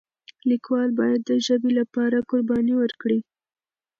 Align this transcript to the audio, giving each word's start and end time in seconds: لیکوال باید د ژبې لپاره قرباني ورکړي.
لیکوال 0.49 0.89
باید 0.99 1.19
د 1.25 1.31
ژبې 1.45 1.71
لپاره 1.79 2.25
قرباني 2.29 2.73
ورکړي. 2.77 3.19